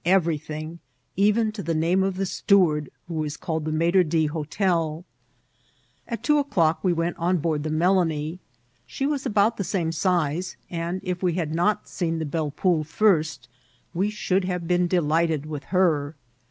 eTerything, 0.03 0.79
even 1.15 1.51
to 1.51 1.61
the 1.61 1.75
name 1.75 2.01
ci 2.01 2.09
the 2.17 2.25
steward, 2.25 2.89
who 3.07 3.13
was 3.13 3.37
called 3.37 3.65
the 3.65 3.71
mattre 3.71 4.03
d'hdteL 4.03 5.03
At 6.07 6.23
two 6.23 6.39
o'clock 6.39 6.79
we 6.83 6.91
went 6.91 7.17
on 7.17 7.37
board 7.37 7.61
tfie 7.61 7.69
Melanie. 7.71 8.39
She 8.87 9.05
was 9.05 9.27
about 9.27 9.57
the 9.57 9.63
same 9.63 9.91
size, 9.91 10.57
and 10.71 11.01
if 11.03 11.21
we 11.21 11.33
had 11.33 11.53
not 11.53 11.87
seen 11.87 12.17
the 12.17 12.25
Belle 12.25 12.49
Ponle 12.49 12.83
first, 12.83 13.47
we 13.93 14.09
should 14.09 14.45
have 14.45 14.67
been 14.67 14.87
delighted 14.87 15.45
with 15.45 15.65
her. 15.65 16.15